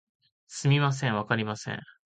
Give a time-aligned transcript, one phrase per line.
[0.47, 1.79] すみません、わかりません